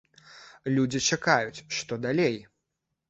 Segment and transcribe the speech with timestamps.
[0.77, 2.35] Людзі чакаюць, што далей?